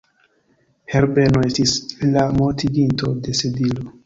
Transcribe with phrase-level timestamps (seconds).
[0.93, 1.75] Herbeno estis
[2.17, 3.89] la mortiginto de Sedilo.